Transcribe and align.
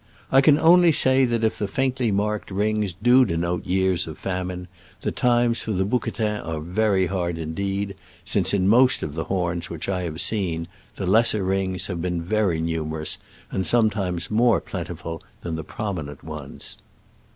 I 0.31 0.41
can 0.41 0.57
only 0.57 0.91
say 0.91 1.25
that 1.25 1.43
if 1.43 1.59
the 1.59 1.67
faintly 1.67 2.11
marked 2.11 2.49
rings 2.49 2.91
do 3.03 3.23
denote 3.23 3.67
years 3.67 4.07
of 4.07 4.17
famine, 4.17 4.67
the 5.01 5.11
times 5.11 5.61
for 5.61 5.73
the 5.73 5.85
bouquetin 5.85 6.41
are 6.41 6.59
very 6.59 7.05
hard 7.05 7.37
indeed; 7.37 7.93
since 8.25 8.51
in 8.51 8.67
most 8.67 9.03
of 9.03 9.13
the 9.13 9.25
horns 9.25 9.69
which 9.69 9.87
I 9.87 10.01
have 10.01 10.19
seen 10.19 10.67
the 10.95 11.05
lesser 11.05 11.43
rings 11.43 11.85
have 11.85 12.01
been 12.01 12.19
very 12.19 12.59
numerous, 12.59 13.19
and 13.51 13.63
sometimes 13.63 14.31
more 14.31 14.59
plentiful 14.59 15.21
than 15.41 15.55
the 15.55 15.63
prom 15.63 15.97
inent 15.97 16.23
ones. 16.23 16.77